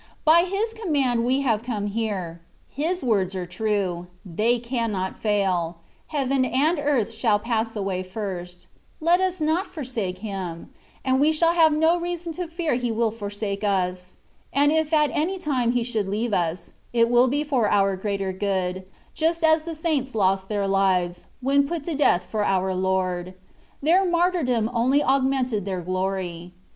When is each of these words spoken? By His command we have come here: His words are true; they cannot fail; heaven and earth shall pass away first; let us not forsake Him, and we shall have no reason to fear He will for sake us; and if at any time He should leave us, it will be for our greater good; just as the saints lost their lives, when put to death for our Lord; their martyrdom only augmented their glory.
By 0.25 0.47
His 0.49 0.73
command 0.73 1.23
we 1.23 1.41
have 1.41 1.61
come 1.61 1.85
here: 1.85 2.41
His 2.67 3.03
words 3.03 3.35
are 3.35 3.45
true; 3.45 4.07
they 4.25 4.57
cannot 4.57 5.19
fail; 5.19 5.77
heaven 6.07 6.43
and 6.43 6.79
earth 6.79 7.11
shall 7.11 7.37
pass 7.37 7.75
away 7.75 8.01
first; 8.01 8.65
let 8.99 9.19
us 9.21 9.39
not 9.39 9.67
forsake 9.67 10.17
Him, 10.17 10.71
and 11.05 11.19
we 11.19 11.31
shall 11.31 11.53
have 11.53 11.71
no 11.71 11.99
reason 11.99 12.33
to 12.33 12.47
fear 12.47 12.73
He 12.73 12.91
will 12.91 13.11
for 13.11 13.29
sake 13.29 13.63
us; 13.63 14.17
and 14.51 14.71
if 14.71 14.91
at 14.91 15.11
any 15.13 15.37
time 15.37 15.73
He 15.73 15.83
should 15.83 16.07
leave 16.07 16.33
us, 16.33 16.73
it 16.91 17.07
will 17.07 17.27
be 17.27 17.43
for 17.43 17.69
our 17.69 17.95
greater 17.95 18.33
good; 18.33 18.89
just 19.13 19.43
as 19.43 19.65
the 19.65 19.75
saints 19.75 20.15
lost 20.15 20.49
their 20.49 20.67
lives, 20.67 21.25
when 21.41 21.67
put 21.67 21.83
to 21.83 21.93
death 21.93 22.25
for 22.27 22.43
our 22.43 22.73
Lord; 22.73 23.35
their 23.83 24.03
martyrdom 24.03 24.67
only 24.73 25.03
augmented 25.03 25.65
their 25.65 25.81
glory. 25.81 26.53